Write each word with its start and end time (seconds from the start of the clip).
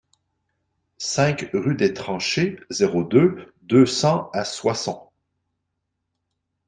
cinq 0.97 1.51
rue 1.53 1.75
des 1.75 1.93
Tranchées, 1.93 2.59
zéro 2.71 3.03
deux, 3.03 3.53
deux 3.61 3.85
cents 3.85 4.31
à 4.33 4.45
Soissons 4.45 5.11